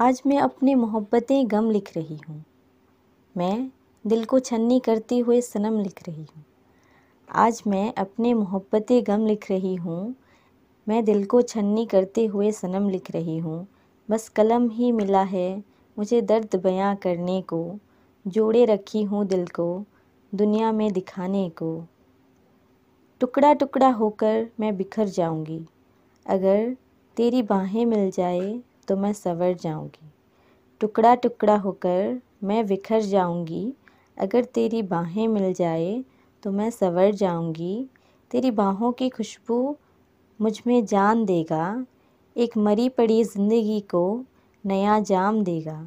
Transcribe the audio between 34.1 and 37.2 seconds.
अगर तेरी बाहें मिल जाए तो मैं संवर